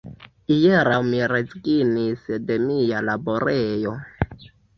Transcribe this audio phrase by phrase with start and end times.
[0.51, 3.95] Hieraŭ mi rezignis de mia laborejo